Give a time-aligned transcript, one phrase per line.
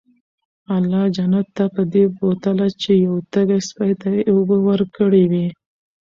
[0.75, 5.47] الله جنت ته پدې بوتله چې يو تږي سپي ته ئي اوبه ورکړي وي